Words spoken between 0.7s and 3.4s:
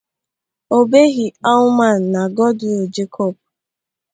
Obehi Owman na Godwill Jacob.